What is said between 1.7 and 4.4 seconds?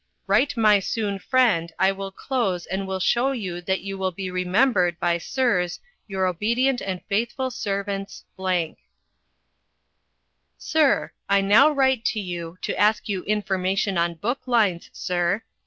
I will close and will shew you that you will be